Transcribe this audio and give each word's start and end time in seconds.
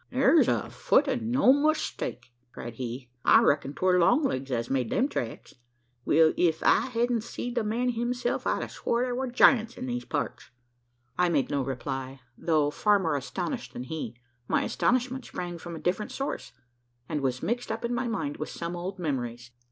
"Thar's 0.11 0.47
a 0.47 0.67
fut, 0.71 1.07
an' 1.07 1.29
no 1.29 1.53
mistake!" 1.53 2.31
cried 2.53 2.73
he. 2.73 3.11
"I 3.23 3.43
reck'n 3.43 3.75
'twar 3.75 3.99
Long 3.99 4.23
legs 4.23 4.49
as 4.49 4.67
made 4.67 4.89
them 4.89 5.07
tracks. 5.07 5.53
Well! 6.05 6.33
ef 6.39 6.63
I 6.63 6.87
hedn't 6.87 7.21
seed 7.23 7.53
the 7.53 7.63
man 7.63 7.89
hisself, 7.89 8.47
I'd 8.47 8.63
a 8.63 8.67
swore 8.69 9.03
thar 9.03 9.13
war 9.13 9.27
giants 9.27 9.77
in 9.77 9.85
these 9.85 10.03
parts!" 10.03 10.49
I 11.19 11.29
made 11.29 11.51
no 11.51 11.61
reply, 11.61 12.19
though 12.35 12.71
far 12.71 12.97
more 12.97 13.15
astonished 13.15 13.73
than 13.73 13.83
he. 13.83 14.15
My 14.47 14.63
astonishment 14.63 15.25
sprang 15.25 15.59
from 15.59 15.75
a 15.75 15.79
different 15.79 16.11
source; 16.11 16.51
and 17.07 17.21
was 17.21 17.43
mixed 17.43 17.71
up 17.71 17.85
in 17.85 17.93
my 17.93 18.07
mind 18.07 18.37
with 18.37 18.49
some 18.49 18.75
old 18.75 18.97
memories. 18.97 19.51